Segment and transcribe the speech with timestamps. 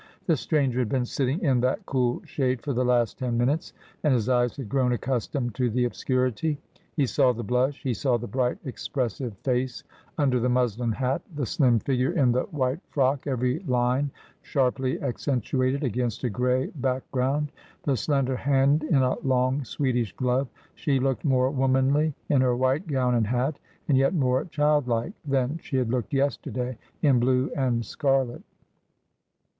[0.25, 3.71] The stranger had been sitting in that cool shade for the last ten minutes,
[4.03, 6.57] and his eyes had grown accus tomed to the obscurity.
[6.95, 9.83] He saw the blush, he saw the bright expressive face
[10.17, 14.09] under the muslin hat, the slim figure in the white frock, every line
[14.41, 17.51] sharply accentuated against a gray back ground,
[17.83, 20.47] the slender hand in a long Swedish glove.
[20.73, 25.13] She looked more womanly in her white gown and hat— and yet more child like—
[25.33, 28.41] than she had looked yesterday in blue and scarlet.